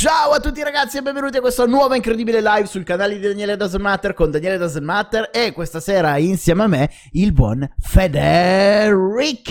[0.00, 3.56] Ciao a tutti ragazzi e benvenuti a questa nuova incredibile live sul canale di Daniele
[3.56, 9.50] Doesn't Matter con Daniele Doesn't Matter e questa sera insieme a me il buon Federico.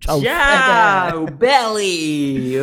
[0.00, 2.58] Ciao, Ciao belli!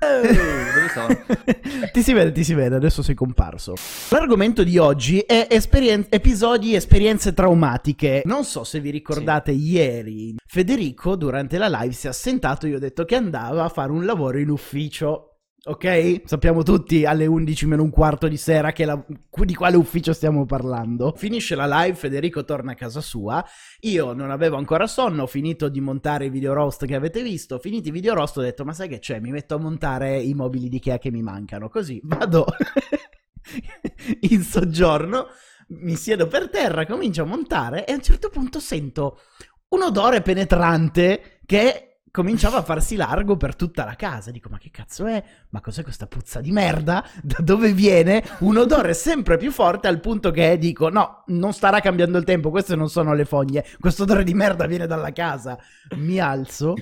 [1.92, 3.74] Ti si vede, ti si vede, adesso sei comparso.
[4.10, 8.22] L'argomento di oggi è esperien- episodi esperienze traumatiche.
[8.24, 9.72] Non so se vi ricordate sì.
[9.72, 13.68] ieri, Federico durante la live si è assentato e io ho detto che andava a
[13.68, 15.29] fare un lavoro in ufficio.
[15.62, 16.22] Ok?
[16.24, 19.04] Sappiamo tutti alle 11 meno un quarto di sera la...
[19.44, 21.12] di quale ufficio stiamo parlando.
[21.14, 23.44] Finisce la live, Federico torna a casa sua.
[23.80, 27.58] Io non avevo ancora sonno, ho finito di montare i video roast che avete visto.
[27.58, 29.20] Finiti i video roast ho detto, ma sai che c'è?
[29.20, 31.68] Mi metto a montare i mobili di Ikea che mi mancano.
[31.68, 32.46] Così vado
[34.30, 35.26] in soggiorno,
[35.68, 39.20] mi siedo per terra, comincio a montare e a un certo punto sento
[39.68, 44.30] un odore penetrante che cominciava a farsi largo per tutta la casa.
[44.30, 45.22] Dico, ma che cazzo è?
[45.50, 47.04] Ma cos'è questa puzza di merda?
[47.22, 48.24] Da dove viene?
[48.40, 52.50] Un odore sempre più forte al punto che dico, no, non starà cambiando il tempo,
[52.50, 55.58] queste non sono le foglie, questo odore di merda viene dalla casa.
[55.96, 56.74] Mi alzo,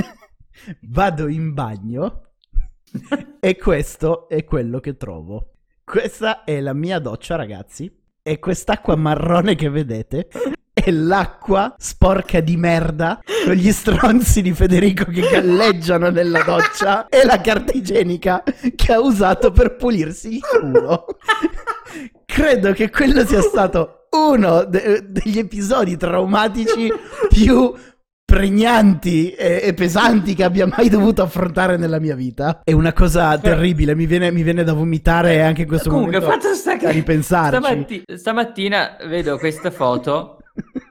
[0.82, 2.22] vado in bagno
[3.40, 5.52] e questo è quello che trovo.
[5.84, 8.04] Questa è la mia doccia, ragazzi.
[8.22, 10.28] E quest'acqua marrone che vedete
[10.78, 17.24] è l'acqua sporca di merda con gli stronzi di Federico che galleggiano nella doccia e
[17.24, 18.42] la carta igienica
[18.74, 21.06] che ha usato per pulirsi il culo.
[22.26, 26.92] Credo che quello sia stato uno de- degli episodi traumatici
[27.30, 27.72] più
[28.22, 32.60] pregnanti e, e, pesanti che abbia mai dovuto affrontare nella mia vita.
[32.62, 36.38] È una cosa terribile, mi viene, mi viene da vomitare anche in questo Comunque, momento.
[36.38, 37.56] Comunque, fatto sta a ripensarci.
[37.56, 40.35] Stamatti- stamattina vedo questa foto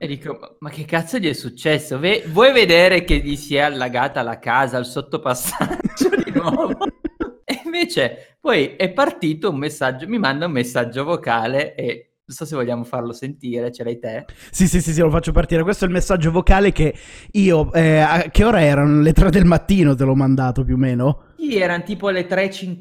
[0.06, 2.00] e dico, ma che cazzo gli è successo?
[2.00, 6.78] Ve- vuoi vedere che gli si è allagata la casa al sottopassaggio di nuovo?
[7.44, 12.46] e invece poi è partito un messaggio, mi manda un messaggio vocale e non so
[12.46, 14.25] se vogliamo farlo sentire, ce l'hai te?
[14.50, 15.62] Sì, sì, sì, sì, lo faccio partire.
[15.62, 16.96] Questo è il messaggio vocale che
[17.34, 17.72] io...
[17.72, 19.02] Eh, a che ora erano?
[19.02, 21.25] Le 3 del mattino te l'ho mandato più o meno?
[21.38, 22.80] Sì, erano tipo le 3.50,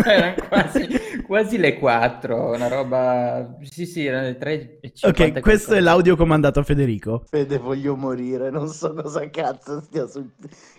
[0.08, 0.88] erano quasi,
[1.26, 3.54] quasi, le 4, una roba...
[3.64, 5.08] Sì, sì, erano le 3.50.
[5.08, 7.24] Ok, questo è l'audio comandato a Federico.
[7.28, 10.26] Fede, voglio morire, non so cosa cazzo, stia su...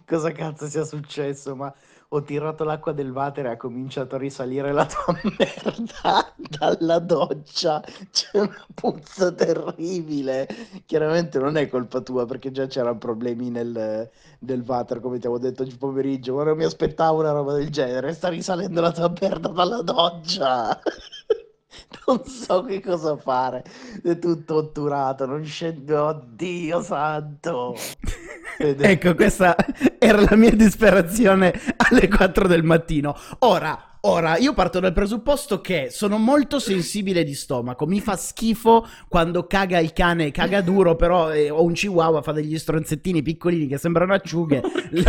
[0.07, 1.71] cosa cazzo sia successo, ma
[2.11, 7.83] ho tirato l'acqua del water e ha cominciato a risalire la tua merda dalla doccia.
[8.11, 10.47] C'è una puzza terribile.
[10.87, 14.09] Chiaramente non è colpa tua perché già c'erano problemi nel,
[14.39, 16.33] nel water, come ti avevo detto oggi pomeriggio.
[16.33, 18.13] Ma non mi aspettavo una roba del genere.
[18.13, 20.79] Sta risalendo la tua merda dalla doccia.
[22.07, 23.63] non so che cosa fare.
[24.01, 25.95] È tutto otturato, non scende.
[25.95, 27.75] Oddio santo.
[28.59, 29.55] ecco, questa
[29.97, 33.15] era la mia disperazione alle 4 del mattino.
[33.39, 37.85] Ora, Ora, io parto dal presupposto che sono molto sensibile di stomaco.
[37.85, 42.31] Mi fa schifo quando caga il cane, caga duro, però eh, ho un chihuahua, fa
[42.31, 44.61] degli stronzettini piccolini che sembrano acciughe.
[44.91, 45.03] li,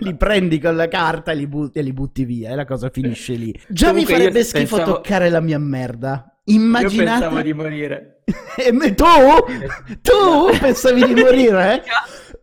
[0.00, 2.90] li, prendi con la carta e li, but- e li, butti via e la cosa
[2.90, 3.54] finisce lì.
[3.68, 4.96] Già Comunque mi farebbe schifo pensavo...
[4.96, 6.34] toccare la mia merda.
[6.46, 6.96] Immaginate...
[6.96, 8.22] Io pensavo di morire.
[8.96, 9.04] tu?
[10.02, 11.84] Tu pensavi di morire?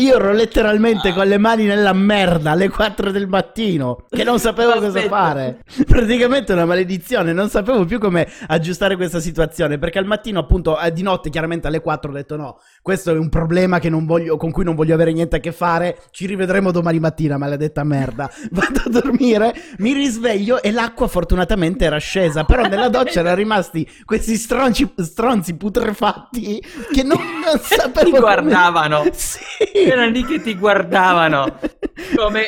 [0.00, 1.12] Io ero letteralmente ah.
[1.12, 5.62] con le mani nella merda alle 4 del mattino, che non sapevo cosa fare.
[5.86, 10.90] Praticamente una maledizione, non sapevo più come aggiustare questa situazione, perché al mattino appunto eh,
[10.90, 14.64] di notte chiaramente alle 4 ho detto no, questo è un problema voglio, con cui
[14.64, 18.30] non voglio avere niente a che fare, ci rivedremo domani mattina, maledetta merda.
[18.52, 23.86] Vado a dormire, mi risveglio e l'acqua fortunatamente era scesa, però nella doccia erano rimasti
[24.06, 26.58] questi stronci, stronzi putrefatti
[26.90, 28.10] che non, non sapevo...
[28.12, 28.98] Ti guardavano.
[28.98, 29.08] Come...
[29.20, 31.58] Sì erano lì che ti guardavano
[32.16, 32.46] come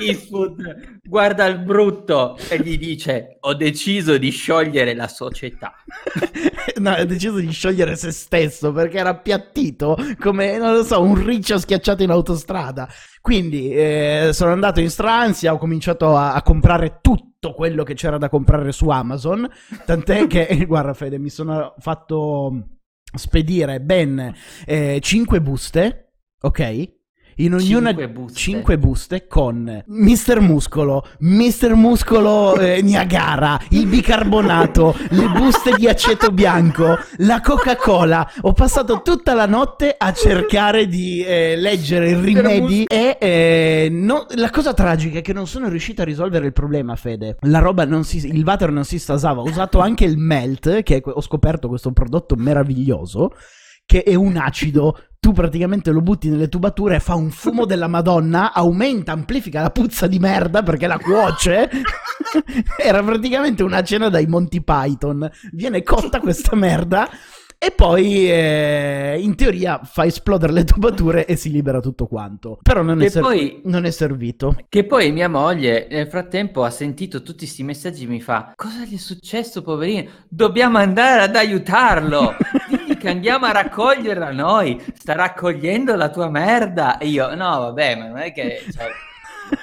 [0.00, 5.72] Eastwood guarda il brutto e gli dice ho deciso di sciogliere la società.
[6.76, 11.22] No ha deciso di sciogliere se stesso perché era appiattito come non lo so un
[11.24, 12.88] riccio schiacciato in autostrada.
[13.20, 18.18] Quindi eh, sono andato in stranzia ho cominciato a, a comprare tutto quello che c'era
[18.18, 19.48] da comprare su Amazon
[19.84, 22.66] tant'è che guarda Fede mi sono fatto
[23.14, 26.03] spedire ben eh, 5 buste
[26.44, 26.92] ok?
[27.36, 28.38] in ognuna 5 buste.
[28.38, 36.30] 5 buste con Mister Muscolo, Mister Muscolo eh, Niagara, il bicarbonato, le buste di aceto
[36.30, 38.30] bianco, la Coca-Cola.
[38.42, 44.26] Ho passato tutta la notte a cercare di eh, leggere i rimedi e eh, no,
[44.36, 47.38] la cosa tragica è che non sono riuscito a risolvere il problema, Fede.
[47.40, 49.40] La roba non si il water non si stasava.
[49.40, 53.32] Ho usato anche il melt, che ho scoperto questo prodotto meraviglioso
[53.86, 58.52] che è un acido tu praticamente lo butti nelle tubature, fa un fumo della Madonna,
[58.52, 61.70] aumenta, amplifica la puzza di merda perché la cuoce.
[62.76, 65.26] Era praticamente una cena dai Monty Python.
[65.52, 67.08] Viene cotta questa merda
[67.56, 72.58] e poi eh, in teoria fa esplodere le tubature e si libera tutto quanto.
[72.60, 74.54] Però non, è, ser- poi, non è, servito.
[74.68, 78.84] Che poi mia moglie nel frattempo ha sentito tutti questi messaggi e mi fa: Cosa
[78.84, 80.10] gli è successo, poverino?
[80.28, 82.36] Dobbiamo andare ad aiutarlo.
[83.04, 84.82] Che andiamo a raccoglierla noi.
[84.94, 86.96] Sta raccogliendo la tua merda.
[86.96, 88.64] E io, no, vabbè, ma non è che.
[88.72, 88.86] Cioè,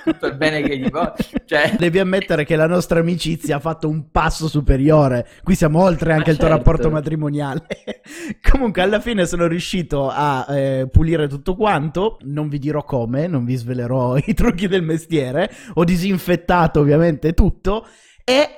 [0.04, 1.16] tutto il bene che gli voglio.
[1.44, 1.76] Cioè...
[1.76, 5.28] Devi ammettere che la nostra amicizia ha fatto un passo superiore.
[5.42, 6.46] Qui siamo oltre anche Ma il certo.
[6.46, 7.66] tuo rapporto matrimoniale.
[8.48, 12.20] Comunque, alla fine sono riuscito a eh, pulire tutto quanto.
[12.26, 15.50] Non vi dirò come, non vi svelerò i trucchi del mestiere.
[15.74, 17.88] Ho disinfettato ovviamente tutto.
[18.24, 18.50] E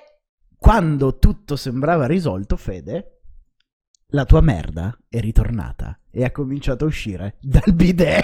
[0.57, 3.12] quando tutto sembrava risolto, Fede,
[4.13, 8.23] la tua merda è ritornata e ha cominciato a uscire dal bidet.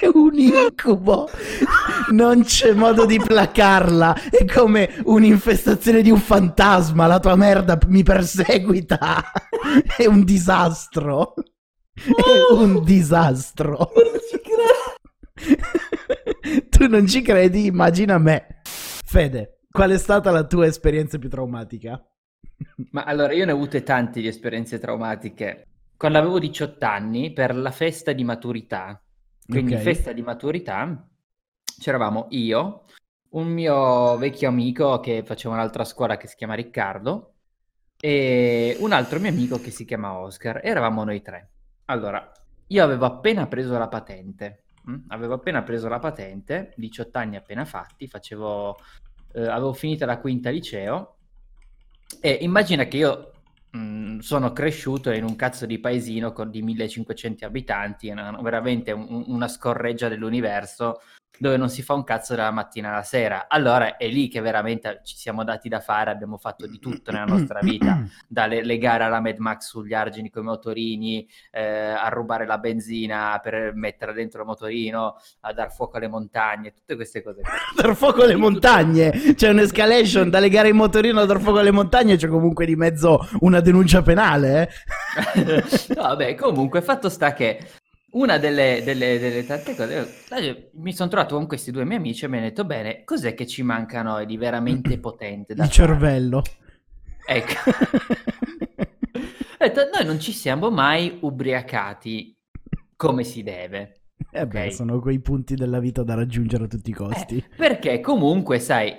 [0.00, 1.28] è un incubo.
[2.10, 4.30] Non c'è modo di placarla.
[4.30, 7.06] È come un'infestazione di un fantasma.
[7.06, 9.32] La tua merda mi perseguita.
[9.96, 11.34] È un disastro.
[11.92, 13.90] È un disastro.
[16.70, 17.66] tu non ci credi?
[17.66, 18.60] Immagina me.
[18.62, 22.00] Fede, qual è stata la tua esperienza più traumatica?
[22.90, 25.66] Ma allora, io ne ho avute tante di esperienze traumatiche.
[25.96, 29.00] Quando avevo 18 anni, per la festa di maturità,
[29.46, 29.84] quindi okay.
[29.84, 31.08] festa di maturità,
[31.78, 32.84] c'eravamo io,
[33.30, 37.34] un mio vecchio amico che faceva un'altra scuola che si chiama Riccardo
[38.00, 40.60] e un altro mio amico che si chiama Oscar.
[40.62, 41.50] Eravamo noi tre.
[41.86, 42.30] Allora,
[42.66, 44.64] io avevo appena preso la patente.
[44.84, 44.92] Mh?
[44.92, 44.98] Mm?
[45.08, 48.76] Avevo appena preso la patente, 18 anni appena fatti, facevo,
[49.34, 51.16] eh, avevo finito la quinta liceo
[52.20, 53.32] e immagina che io
[53.70, 58.92] mh, mm, sono cresciuto in un cazzo di paesino con di 1500 abitanti, una, veramente
[58.92, 61.00] un, una scorreggia dell'universo
[61.38, 63.46] dove non si fa un cazzo dalla mattina alla sera.
[63.48, 67.24] Allora è lì che veramente ci siamo dati da fare, abbiamo fatto di tutto nella
[67.24, 72.08] nostra vita, dalle le gare alla Mad Max sugli argini con i motorini, eh, a
[72.08, 77.22] rubare la benzina per mettere dentro il motorino, a dar fuoco alle montagne, tutte queste
[77.22, 77.40] cose.
[77.76, 79.34] dar fuoco alle montagne?
[79.34, 83.26] C'è un'escalation dalle gare in motorino a dar fuoco alle montagne, c'è comunque di mezzo
[83.40, 84.70] una denuncia penale,
[85.36, 85.64] eh?
[85.96, 87.58] no, vabbè, comunque fatto sta che
[88.12, 92.24] una delle, delle, delle tante cose, eh, mi sono trovato con questi due miei amici
[92.24, 95.54] e mi hanno detto, bene, cos'è che ci mancano di veramente potente?
[95.54, 95.86] Da Il fare?
[95.86, 96.42] cervello.
[97.24, 97.70] Ecco.
[99.58, 102.36] detto, noi non ci siamo mai ubriacati
[102.96, 104.00] come si deve.
[104.30, 104.72] Eh beh, okay?
[104.72, 107.36] sono quei punti della vita da raggiungere a tutti i costi.
[107.36, 108.94] Eh, perché comunque, sai,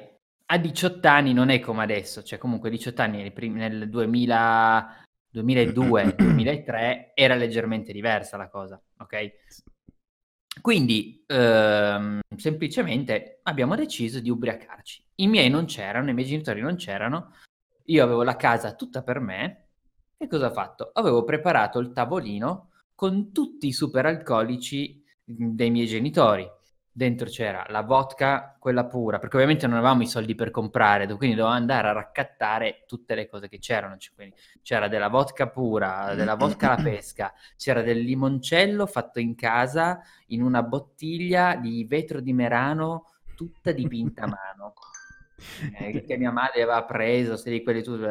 [0.45, 5.02] a 18 anni non è come adesso, cioè comunque a 18 anni nel 2000
[5.33, 9.31] 2002-2003 era leggermente diversa la cosa, ok?
[10.61, 15.03] Quindi ehm, semplicemente abbiamo deciso di ubriacarci.
[15.15, 17.33] I miei non c'erano, i miei genitori non c'erano,
[17.85, 19.67] io avevo la casa tutta per me
[20.17, 20.91] e cosa ho fatto?
[20.93, 26.47] Avevo preparato il tavolino con tutti i superalcolici dei miei genitori
[26.95, 31.35] dentro c'era la vodka, quella pura, perché ovviamente non avevamo i soldi per comprare, quindi
[31.35, 33.97] dovevamo andare a raccattare tutte le cose che c'erano.
[34.13, 40.01] Quindi c'era della vodka pura, della vodka alla pesca, c'era del limoncello fatto in casa
[40.27, 44.73] in una bottiglia di vetro di Merano tutta dipinta a mano,
[45.79, 48.05] eh, che mia madre aveva preso, se di quelli tutti.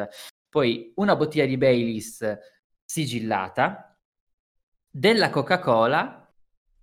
[0.49, 2.37] Poi una bottiglia di Baileys
[2.83, 3.97] sigillata,
[4.89, 6.31] della Coca-Cola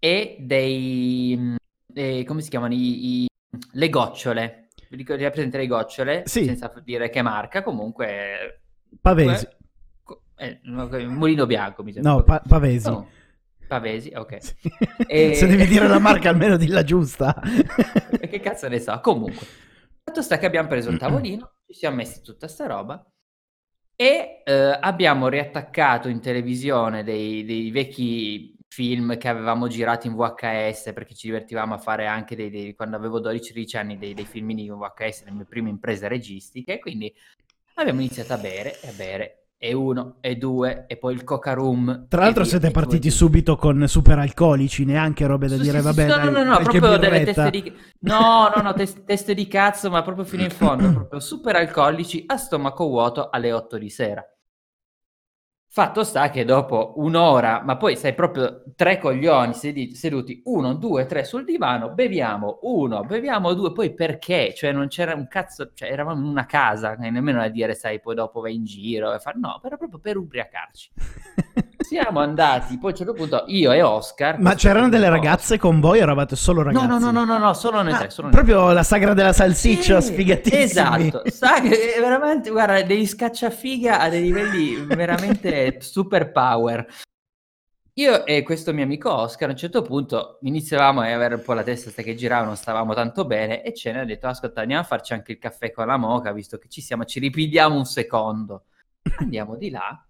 [0.01, 1.59] e dei
[1.95, 3.29] eh, come si chiamano, I, i,
[3.73, 4.69] le gocciole.
[4.89, 6.23] Presente le gocciole?
[6.27, 6.45] Sì.
[6.45, 8.63] Senza dire che marca, comunque...
[9.01, 9.47] Pavesi.
[10.37, 12.13] Eh, Mulino Bianco, mi sembra.
[12.13, 12.89] No, pa- Pavesi.
[12.89, 13.09] No.
[13.69, 14.43] Pavesi, ok.
[14.43, 14.55] Sì.
[15.07, 15.35] E...
[15.37, 17.41] Se devi dire la marca almeno di la giusta.
[18.21, 18.99] che cazzo ne so.
[19.01, 19.47] Comunque,
[20.03, 23.05] fatto sta che abbiamo preso il tavolino, ci siamo messi tutta sta roba
[23.95, 30.93] e eh, abbiamo riattaccato in televisione dei, dei vecchi film che avevamo girato in VHS
[30.95, 34.65] perché ci divertivamo a fare anche dei, dei quando avevo 12-13 anni dei, dei filmini
[34.65, 37.12] in VHS, le mie prime imprese registiche, quindi
[37.75, 41.53] abbiamo iniziato a bere e a bere e uno e due e poi il coca
[41.53, 42.07] room.
[42.09, 45.85] Tra l'altro via, siete partiti subito con super alcolici, neanche robe da sì, dire sì,
[45.85, 46.03] vabbè.
[46.03, 49.49] Sì, no, no, no, no proprio delle teste di No, no, no, teste, teste di
[49.49, 53.91] cazzo, ma proprio fino in fondo, proprio super alcolici a stomaco vuoto alle 8 di
[53.91, 54.25] sera.
[55.73, 61.07] Fatto sta che dopo un'ora, ma poi sei proprio tre coglioni sedi- seduti, uno, due,
[61.07, 64.53] tre sul divano, beviamo, uno, beviamo due, poi perché?
[64.53, 68.17] Cioè non c'era un cazzo, cioè eravamo in una casa, nemmeno a dire, sai, poi
[68.17, 69.37] dopo vai in giro e far...
[69.37, 70.91] No, era proprio per ubriacarci.
[71.79, 74.41] Siamo andati, poi a un certo punto io e Oscar...
[74.41, 76.85] Ma c'erano delle ragazze con voi eravate solo ragazzi?
[76.85, 78.29] No, no, no, no, no, solo noi Ah, tre.
[78.31, 80.62] Proprio la sagra della salsiccia, sfigatissimi.
[80.62, 81.23] Esatto,
[81.99, 86.87] veramente, guarda, degli scacciafiga a dei livelli veramente super power.
[87.95, 91.52] Io e questo mio amico Oscar a un certo punto iniziavamo a avere un po'
[91.52, 94.83] la testa che girava, non stavamo tanto bene e ce ne ha detto, ascolta, andiamo
[94.83, 97.85] a farci anche il caffè con la moca, visto che ci siamo, ci ripigliamo un
[97.85, 98.67] secondo.
[99.19, 100.05] Andiamo di là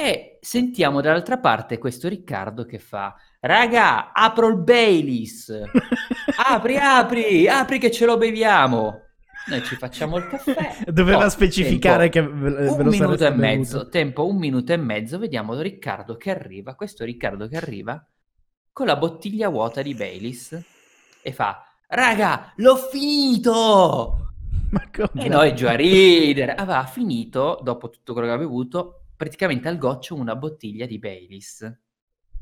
[0.00, 5.52] e sentiamo dall'altra parte questo Riccardo che fa, raga, apro il Baileys,
[6.42, 9.08] apri, apri, apri che ce lo beviamo.
[9.46, 10.84] Noi ci facciamo il caffè.
[10.90, 14.72] Doveva Oh, specificare tempo che ve, ve un lo minuto e mezzo, tempo un minuto
[14.72, 18.04] e mezzo, vediamo Riccardo che arriva, questo Riccardo che arriva
[18.72, 20.58] con la bottiglia vuota di Baileys
[21.22, 24.24] e fa, raga, l'ho finito!
[25.14, 26.54] E noi giù a ridere.
[26.54, 31.80] Aveva finito, dopo tutto quello che aveva bevuto, praticamente al goccio una bottiglia di Baileys.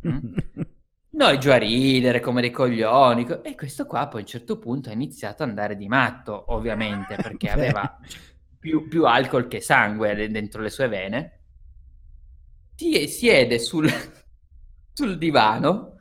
[0.07, 0.37] Mm?
[1.11, 3.25] Noi giù a ridere come dei coglioni.
[3.27, 6.45] co- E questo qua poi a un certo punto ha iniziato ad andare di matto,
[6.55, 7.99] ovviamente, perché aveva
[8.59, 11.33] più, più alcol che sangue de- dentro le sue vene.
[12.77, 13.89] Si siede sul,
[14.93, 15.97] sul divano,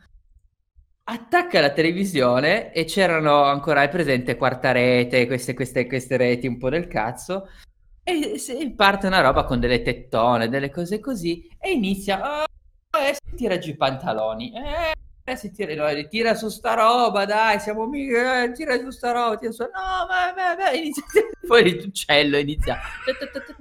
[1.10, 6.58] attacca la televisione e c'erano ancora, hai presente, quarta rete, queste, queste, queste reti un
[6.58, 7.48] po' del cazzo.
[8.04, 12.42] E se- parte una roba con delle tettone, delle cose così, e inizia.
[12.44, 12.46] "Oh,
[13.00, 14.54] eh, si tira giù i pantaloni.
[14.54, 18.44] Eh, si tira, no, tira su sta roba, dai, siamo mica.
[18.44, 19.38] eh, tira su sta roba.
[19.38, 19.70] Tira su, no,
[20.08, 21.04] ma, ma, ma", inizia
[21.46, 22.80] fuori l'uccello, inizia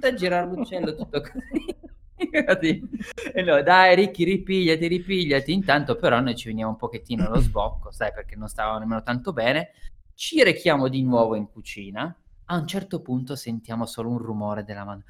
[0.01, 1.21] a girare l'uccello, tutto.
[1.21, 1.75] Così.
[2.17, 5.53] E no, dai, Ricky, ripigliati, ripigliati.
[5.53, 9.33] Intanto, però, noi ci veniamo un pochettino allo sbocco, sai, perché non stavamo nemmeno tanto
[9.33, 9.71] bene.
[10.15, 12.13] Ci rechiamo di nuovo in cucina.
[12.45, 15.03] A un certo punto sentiamo solo un rumore della mano.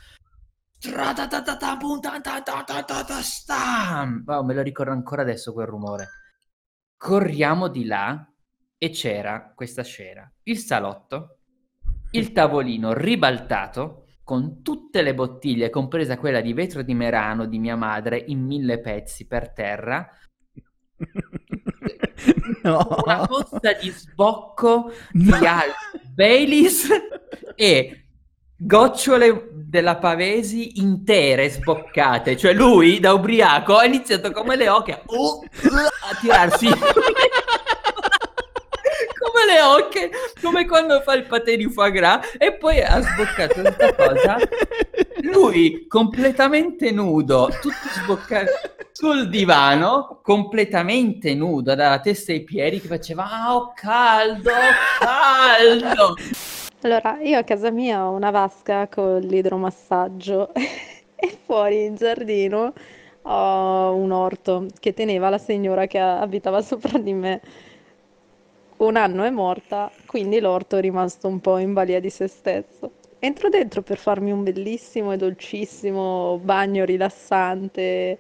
[4.26, 6.08] Wow, me lo ricordo ancora adesso quel rumore.
[6.96, 8.32] Corriamo di là
[8.78, 10.32] e c'era questa scena.
[10.44, 11.40] Il salotto,
[12.12, 17.76] il tavolino ribaltato con tutte le bottiglie, compresa quella di vetro di Merano di mia
[17.76, 20.08] madre, in mille pezzi per terra.
[22.64, 23.02] no.
[23.04, 25.36] Una pozza di sbocco di No.
[25.38, 25.74] al-
[26.14, 26.88] Baileys
[27.56, 28.07] e
[28.58, 32.36] gocciole della Pavesi intere sboccate.
[32.36, 36.68] Cioè lui, da ubriaco, ha iniziato come le oche a, uh, uh, a tirarsi...
[39.20, 40.10] come le oche,
[40.42, 44.38] come quando fa il patè di foie gras e poi ha sboccato questa cosa.
[45.22, 48.52] Lui completamente nudo, tutto sboccato
[48.92, 54.50] sul divano, completamente nudo, dalla testa ai piedi, che faceva "Ah, ho caldo,
[55.00, 56.16] caldo".
[56.88, 62.72] Allora, io a casa mia ho una vasca con l'idromassaggio e fuori in giardino
[63.24, 67.42] ho un orto che teneva la signora che abitava sopra di me.
[68.78, 72.94] Un anno è morta, quindi l'orto è rimasto un po' in balia di se stesso.
[73.20, 78.18] Entro dentro per farmi un bellissimo e dolcissimo bagno rilassante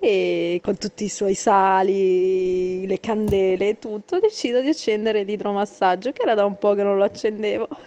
[0.00, 6.22] e con tutti i suoi sali, le candele e tutto, decido di accendere l'idromassaggio che
[6.22, 7.68] era da un po' che non lo accendevo.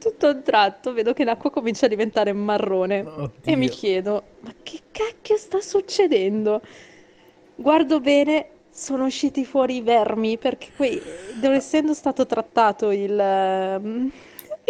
[0.00, 3.12] Tutto a un tratto vedo che l'acqua comincia a diventare marrone
[3.44, 3.68] e mi Oddio.
[3.68, 6.62] chiedo, ma che cacchio sta succedendo?
[7.54, 11.00] Guardo bene, sono usciti fuori i vermi perché qui,
[11.42, 14.10] essendo stato trattato il, ehm,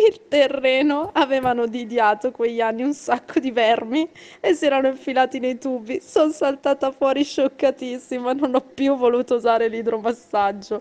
[0.09, 4.09] il terreno, avevano didiato quegli anni un sacco di vermi
[4.41, 6.01] e si erano infilati nei tubi.
[6.03, 10.81] Sono saltata fuori scioccatissima, non ho più voluto usare l'idromassaggio.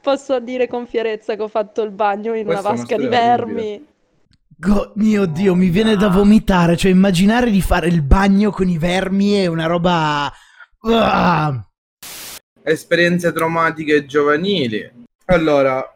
[0.00, 3.06] Posso dire con fierezza che ho fatto il bagno in una Questa una vasca di
[3.06, 3.86] vermi.
[4.58, 6.76] Go- mio Dio, mi viene da vomitare.
[6.76, 10.32] Cioè, immaginare di fare il bagno con i vermi è una roba.
[10.80, 11.68] Ah!
[12.62, 15.04] Esperienze traumatiche giovanili.
[15.26, 15.95] Allora,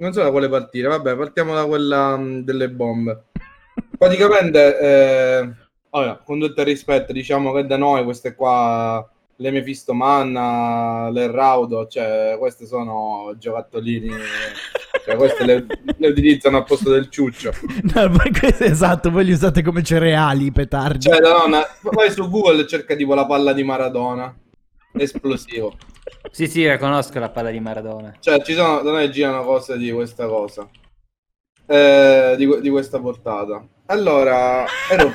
[0.00, 0.88] non so da quale partire.
[0.88, 3.24] Vabbè, partiamo da quella mh, delle bombe.
[3.96, 5.50] Praticamente, eh,
[5.90, 11.30] allora, con tutto il rispetto, diciamo che da noi queste qua, le Mephisto Manna, le
[11.30, 14.10] Raudo, cioè queste sono giocattolini,
[15.04, 15.66] cioè queste le,
[15.96, 17.52] le utilizzano al posto del ciuccio.
[17.94, 21.00] No, poi questo- esatto, voi li usate come cereali, petardi.
[21.00, 24.34] Cioè, la nonna, vai su Google e cerca tipo la palla di Maradona,
[24.92, 25.76] esplosivo.
[26.30, 28.14] Sì, sì, la conosco la palla di Maradona.
[28.20, 30.68] Cioè, ci sono, da noi girano cose di questa cosa.
[31.66, 33.64] Eh, di, di questa portata.
[33.86, 35.12] allora, ero.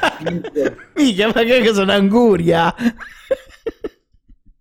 [0.96, 2.74] Mica, ma che cosa, un'anguria?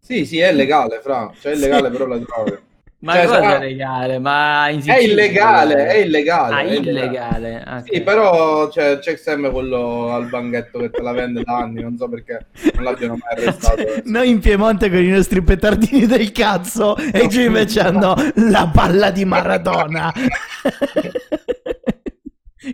[0.00, 1.33] Sì, sì, è legale, fra.
[1.41, 1.97] Cioè, è legale, Sì.
[1.97, 2.59] però la trovi.
[3.04, 4.18] Ma Cioè, cosa sarà- è legale?
[4.18, 6.54] Ma in È Sicilia illegale, è illegale.
[6.54, 6.90] Ah, è illegale.
[6.90, 7.62] illegale.
[7.64, 7.82] ah.
[7.84, 11.99] Sì, però cioè, c'è sempre quello al banchetto che te la vende da anni, non
[11.99, 13.76] so perché non l'abbiano mai arrestato.
[13.76, 18.70] Cioè, noi in Piemonte con i nostri petardini del cazzo e giù invece hanno la
[18.73, 20.11] palla di Maradona.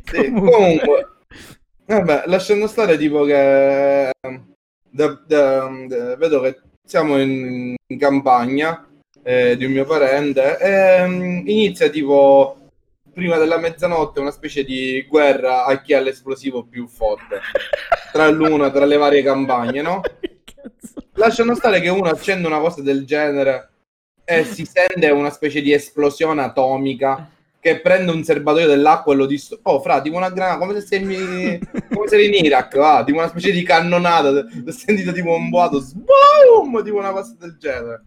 [0.04, 1.08] Sì, comunque,
[1.86, 4.10] vabbè, lasciando stare tipo che
[4.88, 8.86] da- da- da- vedo che siamo in, in campagna
[9.22, 12.56] eh, di un mio parente e mm, inizia tipo
[13.12, 17.40] prima della mezzanotte una specie di guerra a chi ha l'esplosivo più forte
[18.12, 20.00] tra l'una, tra le varie campagne, no?
[21.14, 23.68] Lasciano stare che uno accende una cosa del genere
[24.24, 29.26] e si sente una specie di esplosione atomica che prende un serbatoio dell'acqua e lo
[29.26, 29.62] distrugge.
[29.64, 31.58] Oh, fra, tipo una granata, come se sei,
[31.92, 34.28] come se in Iraq, va, tipo una specie di cannonata.
[34.30, 38.04] Ho sentito tipo un boato, sboom, tipo una cosa del genere.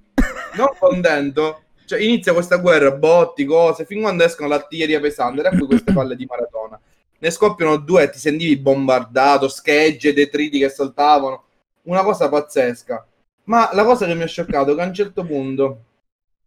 [0.56, 5.66] Non contento, cioè inizia questa guerra, botti, cose, fin quando escono l'artiglieria pesante, e ecco
[5.66, 6.80] queste palle di maratona.
[7.18, 11.44] Ne scoppiano due e ti sentivi bombardato, schegge, detriti che saltavano.
[11.84, 13.06] Una cosa pazzesca.
[13.46, 15.84] Ma la cosa che mi ha scioccato è che a un certo punto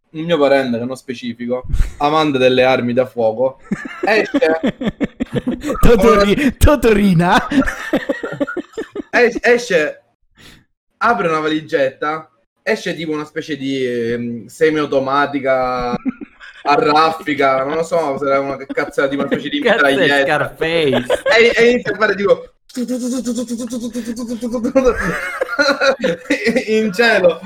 [0.09, 1.63] un mio parente, che non specifico,
[1.97, 3.59] amante delle armi da fuoco,
[4.05, 4.39] esce,
[5.81, 7.47] Totori- Totorina.
[9.11, 10.03] es- esce,
[10.97, 12.31] apre una valigetta,
[12.67, 19.07] esce tipo una specie di ehm, semiautomatica a raffica, non lo so era una era
[19.07, 20.55] tipo una specie di mitraglietta.
[21.37, 22.43] E, e inizia a fare tipo
[26.67, 27.39] in cielo.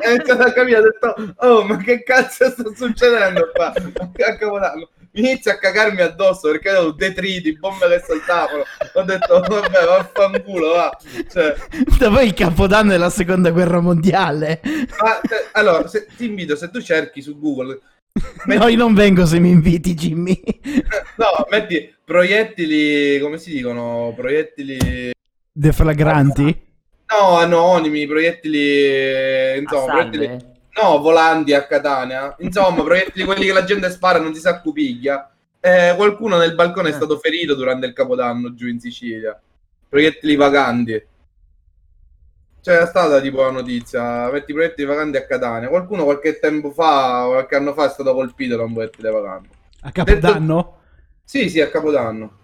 [0.00, 3.72] E ho iniziato a capire ho detto oh ma che cazzo sta succedendo qua?
[3.72, 8.62] A Capodanno inizia a cagarmi addosso perché avevo detriti bombe che saltavano
[8.94, 10.96] ho detto vabbè vaffanculo va
[11.30, 11.54] cioè,
[11.98, 14.60] Da poi il capodanno è la seconda guerra mondiale.
[14.62, 17.80] ma, se- allora se, ti invito se tu cerchi su Google
[18.46, 20.40] No, io non vengo se mi inviti, Jimmy.
[21.16, 25.12] no metti proiettili come si dicono proiettili
[25.52, 26.66] Deflagranti.
[27.08, 30.56] No, anonimi, proiettili, eh, insomma, A proiettili.
[30.80, 35.32] No, volanti a Catania, insomma, proiettili quelli che la gente spara non si sa cupiglia.
[35.60, 36.94] Eh, qualcuno nel balcone è Eh.
[36.94, 39.38] stato ferito durante il Capodanno giù in Sicilia.
[39.88, 41.06] Proiettili vaganti.
[42.60, 45.68] C'era stata tipo la notizia, metti proiettili vaganti a Catania.
[45.68, 49.48] Qualcuno qualche tempo fa, qualche anno fa è stato colpito da un proiettile vagante.
[49.82, 50.76] A capodanno?
[51.24, 52.36] Sì, sì, a Capodanno.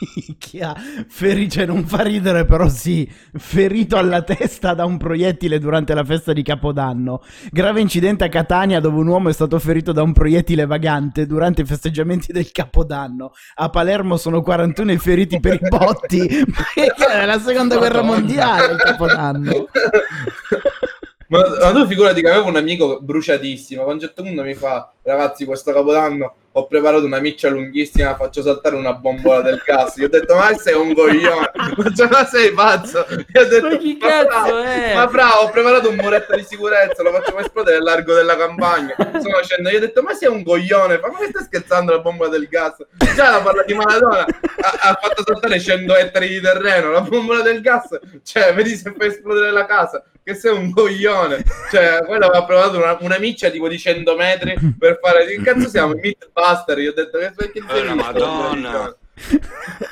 [0.00, 0.74] Minchia,
[1.08, 6.32] Ferice non fa ridere, però sì, ferito alla testa da un proiettile durante la festa
[6.32, 7.22] di Capodanno.
[7.50, 11.62] Grave incidente a Catania dove un uomo è stato ferito da un proiettile vagante durante
[11.62, 13.32] i festeggiamenti del Capodanno.
[13.54, 16.44] A Palermo sono 41 i feriti per i botti.
[16.46, 19.66] Ma è la seconda guerra mondiale il Capodanno.
[21.32, 23.82] Ma, ma tu figurati che avevo un amico bruciatissimo.
[23.82, 28.14] A un certo punto mi fa: Ragazzi, questo capodanno ho preparato una miccia lunghissima.
[28.16, 29.96] Faccio saltare una bombola del gas.
[29.96, 31.50] Gli ho detto: Ma sei un coglione,
[31.96, 33.06] Cioè, ma sei pazzo?
[33.08, 36.36] Gli ho detto, Ma chi "Ma cazzo fra- è?" Ma fra, ho preparato un muretto
[36.36, 37.02] di sicurezza.
[37.02, 38.94] Lo facciamo esplodere al largo della campagna.
[38.98, 39.70] Sono scendo.
[39.70, 40.98] Gli ho detto: Ma sei un coglione?
[40.98, 42.76] Ma come stai scherzando la bombola del gas?
[43.16, 46.90] Già la parla di Maradona ha, ha fatto saltare 100 ettari di terreno.
[46.90, 51.42] La bombola del gas, cioè, vedi se fai esplodere la casa che sei un coglione.
[51.70, 55.26] Cioè, quello aveva provato una, una miccia tipo di 100 metri per fare.
[55.26, 55.94] Che cazzo siamo?
[55.94, 56.78] Meatbuster.
[56.78, 57.94] Io ho detto che perché Oh, visto?
[57.94, 58.96] Madonna.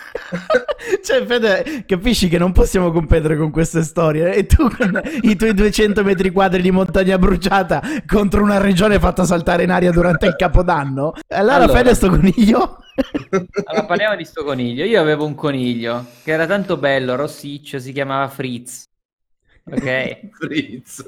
[1.02, 4.34] Cioè, Fede, capisci che non possiamo competere con queste storie.
[4.34, 9.24] E tu con i tuoi 200 metri quadri di montagna bruciata contro una regione fatta
[9.24, 11.14] saltare in aria durante il Capodanno.
[11.28, 11.78] Allora, Allora.
[11.78, 12.78] Fede, sto coniglio.
[13.64, 14.84] Allora parliamo di sto coniglio.
[14.84, 18.84] Io avevo un coniglio che era tanto bello, rossiccio, si chiamava Fritz.
[19.72, 20.30] Ok?
[20.38, 21.04] Fritz.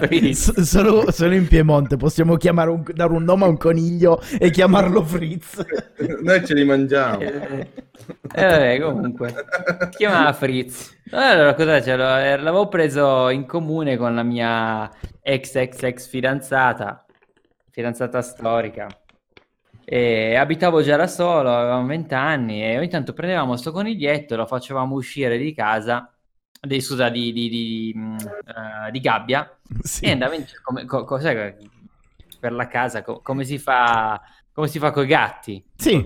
[0.00, 0.60] Fritz.
[0.60, 5.02] Solo, solo in Piemonte possiamo chiamare un- dare un nome a un coniglio e chiamarlo
[5.02, 5.64] Fritz.
[6.22, 7.20] Noi ce li mangiamo.
[7.20, 7.66] Eh,
[8.34, 9.34] eh, vabbè, comunque.
[9.96, 10.96] Chiamava Fritz.
[11.10, 11.92] Allora, cosa c'è?
[11.94, 17.04] Eh, L'avevo preso in comune con la mia ex ex ex fidanzata,
[17.70, 18.86] fidanzata storica.
[19.90, 24.44] E abitavo già da solo, avevamo 20 anni e ogni tanto prendevamo sto coniglietto lo
[24.44, 26.12] facevamo uscire di casa,
[26.60, 30.04] di, scusa, di, di, di, eh, di gabbia Sì.
[30.04, 31.68] e andava in come, co- cos'è che-
[32.40, 34.20] per la casa, co- come si fa,
[34.52, 35.64] come si fa con i gatti.
[35.76, 36.04] Sì.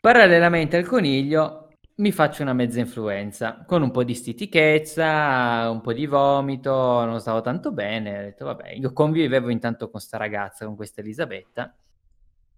[0.00, 1.64] Parallelamente al coniglio
[1.96, 7.18] mi faccio una mezza influenza con un po' di stitichezza, un po' di vomito, non
[7.20, 8.18] stavo tanto bene.
[8.18, 11.74] Ho detto, vabbè, io convivevo intanto con sta ragazza, con questa Elisabetta.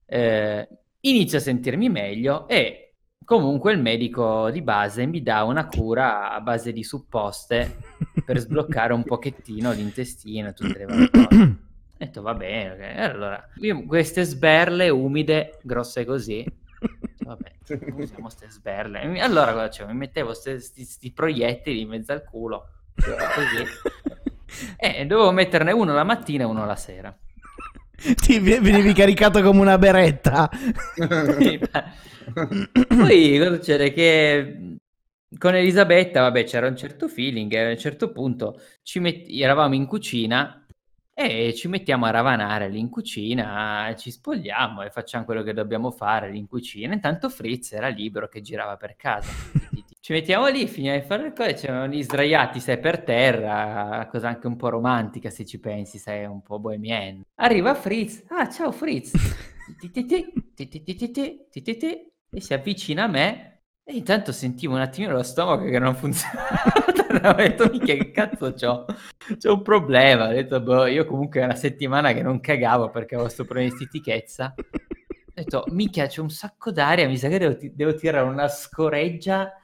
[0.04, 0.68] Eh,
[1.00, 2.89] inizio a sentirmi meglio e
[3.24, 7.78] Comunque il medico di base mi dà una cura a base di supposte
[8.24, 11.36] per sbloccare un pochettino l'intestino e tutte le varie cose.
[11.38, 11.56] Ho
[11.96, 12.80] detto va bene, ok.
[12.80, 16.44] E allora io queste sberle umide, grosse così,
[17.18, 17.52] vabbè,
[17.94, 19.20] usiamo queste sberle.
[19.20, 19.90] Allora cosa facevo?
[19.90, 23.64] Mi mettevo questi proiettili in mezzo al culo, così,
[24.76, 27.16] e dovevo metterne uno la mattina e uno la sera.
[28.20, 30.48] Ti venivi caricato come una beretta.
[31.38, 31.60] Sì,
[32.88, 33.92] Poi cosa succede?
[33.92, 34.78] Che
[35.38, 39.86] con Elisabetta, vabbè, c'era un certo feeling a un certo punto ci met- eravamo in
[39.86, 40.66] cucina
[41.14, 45.90] e ci mettiamo a ravanare lì in cucina, ci spogliamo e facciamo quello che dobbiamo
[45.90, 46.94] fare lì in cucina.
[46.94, 49.30] Intanto Fritz era libero che girava per casa.
[50.10, 54.26] ci mettiamo lì, finiamo di fare le cose, c'erano lì sdraiati, sai, per terra, cosa
[54.26, 57.22] anche un po' romantica se ci pensi, sai, un po' bohemian.
[57.36, 59.12] Arriva Fritz, ah ciao Fritz,
[62.32, 67.30] e si avvicina a me e intanto sentivo un attimino lo stomaco che non funzionava.
[67.30, 68.86] ho detto, mica che cazzo c'ho?
[69.38, 73.14] C'è un problema, ho detto, boh, io comunque è una settimana che non cagavo perché
[73.14, 74.54] avevo sto problema di stitichezza.
[74.56, 79.54] Ho detto, mica c'è un sacco d'aria, mi sa che devo, devo tirare una scoreggia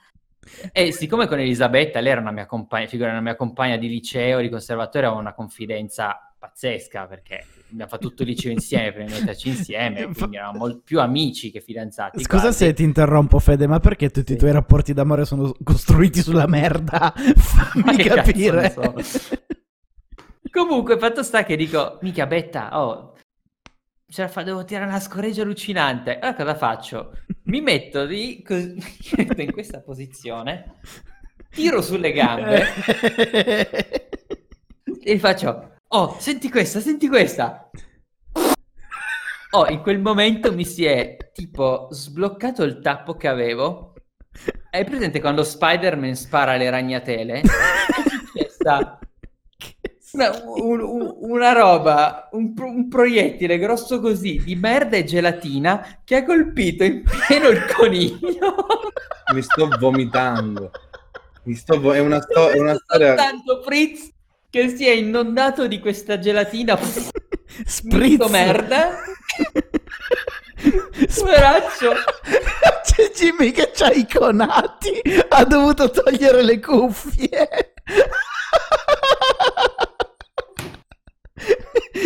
[0.72, 4.40] e siccome con Elisabetta, lei era una mia compagna, figura, una mia compagna di liceo,
[4.40, 9.48] di conservatorio, aveva una confidenza pazzesca perché abbiamo fatto tutto il liceo insieme per metterci
[9.48, 12.22] insieme, quindi eravamo mol- più amici che fidanzati.
[12.22, 12.64] Scusa quasi.
[12.64, 14.38] se ti interrompo, Fede, ma perché tutti i Sì.
[14.40, 17.12] tuoi rapporti d'amore sono costruiti sulla merda?
[17.16, 18.74] Fammi capire.
[20.50, 23.15] Comunque, fatto sta che dico, mica Betta, oh,
[24.14, 26.18] la fa, devo tirare una scoreggia allucinante.
[26.18, 27.18] Allora cosa faccio?
[27.44, 28.74] Mi metto lì, così,
[29.16, 30.76] mi metto in questa posizione,
[31.50, 32.66] tiro sulle gambe
[35.02, 37.70] e faccio, oh, senti questa, senti questa.
[39.50, 43.94] Oh, in quel momento mi si è tipo sbloccato il tappo che avevo.
[44.70, 47.40] Hai presente quando Spider-Man spara le ragnatele?
[47.40, 47.48] È
[48.08, 48.98] successa
[50.16, 56.16] una, un- un- una roba, un, un proiettile grosso così di merda e gelatina che
[56.16, 58.54] ha colpito in pieno il coniglio.
[59.34, 60.70] Mi sto vomitando.
[61.44, 63.14] Mi sto vo- è una, sto- è una storia.
[63.14, 64.10] Tanto Fritz
[64.50, 66.78] che si è inondato di questa gelatina.
[67.64, 68.28] Spritz.
[68.30, 68.98] Merda.
[71.18, 71.92] Poveraccio.
[72.84, 75.00] C'è Jimmy che c'ha i conati.
[75.28, 77.74] Ha dovuto togliere le cuffie.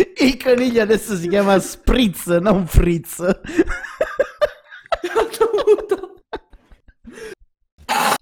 [0.21, 3.19] Il coniglio adesso si chiama Spritz, non Fritz.
[3.21, 3.37] ho
[5.37, 6.15] dovuto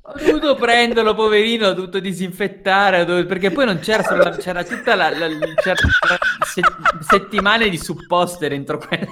[0.02, 4.36] ho dovuto prenderlo poverino ho dovuto disinfettare ho dovuto- perché poi non c'era solo la-
[4.38, 5.76] c'era tutta la, la- c'era
[6.46, 6.62] se-
[7.02, 9.06] settimane di supposte dentro quella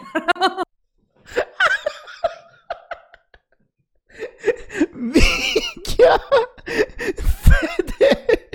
[4.93, 6.17] Minchia.
[7.43, 8.49] Fede.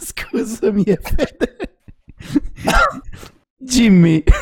[0.00, 1.29] Scusami, Fede.
[3.80, 4.22] Jimmy.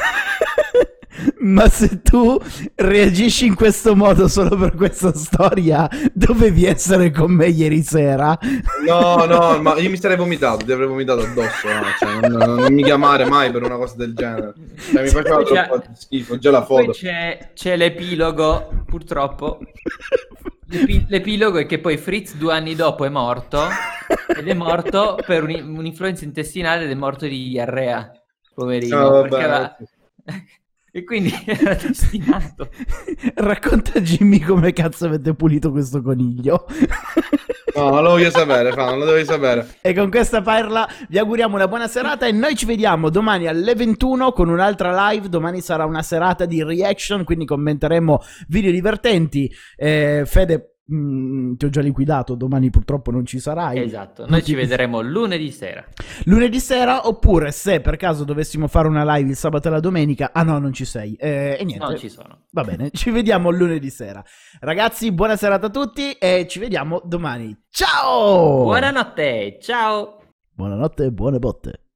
[1.41, 2.41] Ma se tu
[2.75, 8.37] reagisci in questo modo solo per questa storia, dovevi essere con me ieri sera.
[8.87, 11.69] No, no, ma io mi sarei vomitato, ti avrei vomitato addosso.
[11.69, 11.83] no?
[11.99, 14.55] Cioè, non, non mi chiamare mai per una cosa del genere.
[14.93, 16.39] Cioè, mi faceva troppo schifo.
[16.39, 16.99] Già la poi foto.
[16.99, 19.59] c'è, c'è l'epilogo purtroppo
[20.71, 23.63] L'epi- l'epilogo è che poi Fritz due anni dopo è morto
[24.37, 28.13] ed è morto per un- un'influenza intestinale ed è morto di diarrea
[28.59, 29.77] poverino Ah, vabbè, aveva-
[30.91, 32.71] e quindi era destinato
[33.37, 36.67] Racconta Jimmy come cazzo avete pulito questo coniglio.
[37.75, 39.77] No, non lo voglio sapere, fa, non lo devi sapere.
[39.81, 43.75] E con questa parla vi auguriamo una buona serata e noi ci vediamo domani alle
[43.77, 45.29] 21 con un'altra live.
[45.29, 49.49] Domani sarà una serata di reaction, quindi commenteremo video divertenti.
[49.77, 53.79] Eh, Fede, mm, ti ho già liquidato, domani purtroppo non ci sarai.
[53.81, 55.87] esatto noi ci vedremo lunedì sera
[56.25, 60.31] Lunedì sera, oppure se per caso dovessimo fare una live il sabato e la domenica,
[60.33, 61.15] ah no, non ci sei.
[61.15, 61.85] Eh, e niente.
[61.85, 64.23] non ci sono Va bene, ci vediamo lunedì sera.
[64.61, 67.57] Ragazzi, buona serata a tutti e ci vediamo domani.
[67.71, 68.63] Ciao!
[68.65, 70.19] buonanotte ciao
[70.53, 71.88] Buonanotte e buone botte.